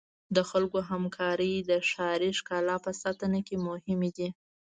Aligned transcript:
د 0.35 0.37
خلکو 0.49 0.77
همکاري 0.89 1.53
د 1.69 1.71
ښاري 1.89 2.31
ښکلا 2.39 2.75
په 2.85 2.91
ساتنه 3.01 3.39
کې 3.47 3.55
مهمه 3.67 4.09
ده. 4.17 4.29